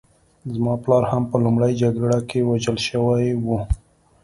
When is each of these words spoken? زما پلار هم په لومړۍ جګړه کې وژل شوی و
زما 0.55 0.73
پلار 0.83 1.03
هم 1.11 1.23
په 1.31 1.35
لومړۍ 1.45 1.73
جګړه 1.83 2.19
کې 2.29 2.39
وژل 2.49 2.77
شوی 2.87 3.25
و 3.45 3.47